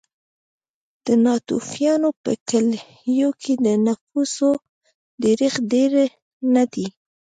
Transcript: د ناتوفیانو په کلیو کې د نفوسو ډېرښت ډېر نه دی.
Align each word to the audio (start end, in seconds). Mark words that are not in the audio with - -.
د 1.05 1.07
ناتوفیانو 1.25 2.09
په 2.23 2.31
کلیو 2.49 3.29
کې 3.41 3.53
د 3.65 3.67
نفوسو 3.85 4.49
ډېرښت 5.23 5.61
ډېر 5.73 5.91
نه 6.53 6.63
دی. 6.73 6.87